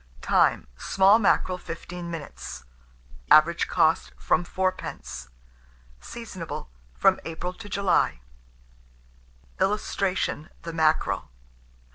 [0.23, 0.67] Time.
[0.79, 2.63] Small mackerel 15 minutes.
[3.29, 5.27] Average cost, from 4d.
[6.01, 8.21] Seasonable from April to July.
[9.59, 11.29] [Illustration: THE MACKEREL.